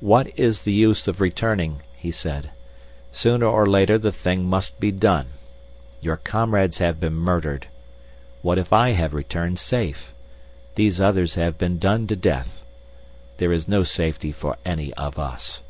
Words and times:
"What 0.00 0.30
is 0.38 0.60
the 0.64 0.74
use 0.74 1.08
of 1.08 1.22
returning?" 1.22 1.80
he 1.96 2.10
said. 2.10 2.50
"Sooner 3.12 3.46
or 3.46 3.64
later 3.64 3.96
the 3.96 4.12
thing 4.12 4.44
must 4.44 4.78
be 4.78 4.92
done. 4.92 5.28
Your 6.02 6.18
comrades 6.18 6.76
have 6.80 7.00
been 7.00 7.14
murdered. 7.14 7.68
What 8.42 8.58
if 8.58 8.74
I 8.74 8.90
have 8.90 9.14
returned 9.14 9.58
safe? 9.58 10.12
These 10.74 11.00
others 11.00 11.36
have 11.36 11.56
been 11.56 11.78
done 11.78 12.06
to 12.08 12.14
death. 12.14 12.60
There 13.38 13.54
is 13.54 13.66
no 13.66 13.84
safety 13.84 14.32
for 14.32 14.58
any 14.66 14.92
of 14.98 15.18
us. 15.18 15.62